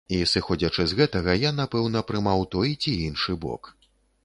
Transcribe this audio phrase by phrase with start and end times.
[0.15, 3.73] І сыходзячы з гэтага я, напэўна, прымаў той ці іншы бок.